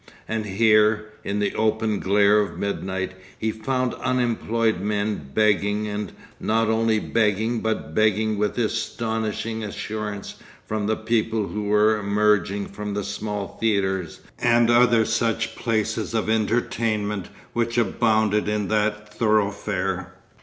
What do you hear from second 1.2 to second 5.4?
in the open glare of midnight, he found unemployed men